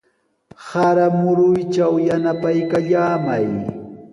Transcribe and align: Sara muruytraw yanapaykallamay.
Sara 0.67 1.05
muruytraw 1.19 1.93
yanapaykallamay. 2.07 3.45